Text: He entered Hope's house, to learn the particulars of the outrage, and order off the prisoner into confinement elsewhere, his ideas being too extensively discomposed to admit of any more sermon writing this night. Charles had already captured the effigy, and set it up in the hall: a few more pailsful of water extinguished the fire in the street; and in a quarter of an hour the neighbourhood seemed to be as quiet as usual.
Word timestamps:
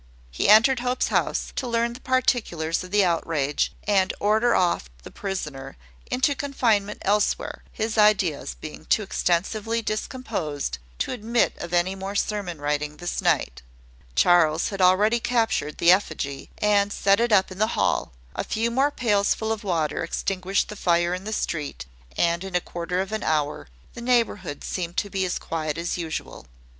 He 0.31 0.49
entered 0.49 0.79
Hope's 0.79 1.09
house, 1.09 1.53
to 1.55 1.67
learn 1.67 1.93
the 1.93 1.99
particulars 1.99 2.83
of 2.83 2.89
the 2.89 3.05
outrage, 3.05 3.71
and 3.83 4.11
order 4.19 4.55
off 4.55 4.89
the 5.03 5.11
prisoner 5.11 5.77
into 6.09 6.33
confinement 6.33 7.03
elsewhere, 7.03 7.61
his 7.71 7.99
ideas 7.99 8.55
being 8.59 8.85
too 8.85 9.03
extensively 9.03 9.83
discomposed 9.83 10.79
to 10.97 11.11
admit 11.11 11.53
of 11.59 11.71
any 11.71 11.93
more 11.93 12.15
sermon 12.15 12.59
writing 12.59 12.97
this 12.97 13.21
night. 13.21 13.61
Charles 14.15 14.69
had 14.69 14.81
already 14.81 15.19
captured 15.19 15.77
the 15.77 15.91
effigy, 15.91 16.49
and 16.57 16.91
set 16.91 17.19
it 17.19 17.31
up 17.31 17.51
in 17.51 17.59
the 17.59 17.77
hall: 17.77 18.11
a 18.35 18.43
few 18.43 18.71
more 18.71 18.89
pailsful 18.89 19.51
of 19.51 19.63
water 19.63 20.03
extinguished 20.03 20.69
the 20.69 20.75
fire 20.75 21.13
in 21.13 21.25
the 21.25 21.31
street; 21.31 21.85
and 22.17 22.43
in 22.43 22.55
a 22.55 22.59
quarter 22.59 23.01
of 23.01 23.11
an 23.11 23.21
hour 23.21 23.67
the 23.93 24.01
neighbourhood 24.01 24.63
seemed 24.63 24.97
to 24.97 25.11
be 25.11 25.23
as 25.25 25.37
quiet 25.37 25.77
as 25.77 25.95
usual. 25.95 26.47